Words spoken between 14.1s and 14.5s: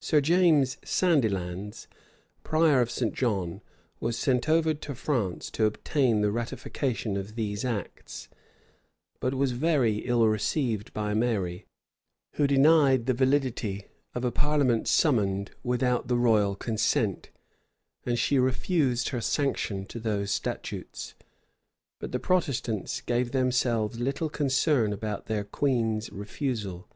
of a